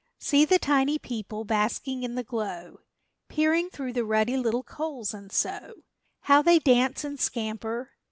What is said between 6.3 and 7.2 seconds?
they dance and